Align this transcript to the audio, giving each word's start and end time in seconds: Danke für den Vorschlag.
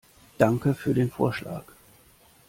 Danke 0.39 0.73
für 0.73 0.95
den 0.95 1.11
Vorschlag. 1.11 1.63